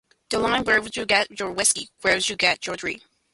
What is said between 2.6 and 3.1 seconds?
your dram?